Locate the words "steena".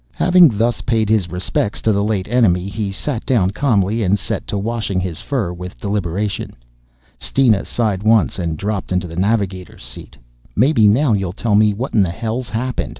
7.19-7.65